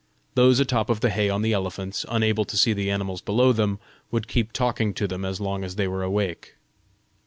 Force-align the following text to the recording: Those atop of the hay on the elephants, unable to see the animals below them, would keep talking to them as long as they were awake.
Those 0.33 0.59
atop 0.59 0.89
of 0.89 1.01
the 1.01 1.11
hay 1.11 1.29
on 1.29 1.43
the 1.43 1.53
elephants, 1.53 2.07
unable 2.09 2.43
to 2.45 2.57
see 2.57 2.73
the 2.73 2.89
animals 2.89 3.21
below 3.21 3.53
them, 3.53 3.77
would 4.09 4.27
keep 4.27 4.51
talking 4.51 4.95
to 4.95 5.07
them 5.07 5.23
as 5.23 5.39
long 5.39 5.63
as 5.63 5.75
they 5.75 5.87
were 5.87 6.01
awake. 6.01 6.55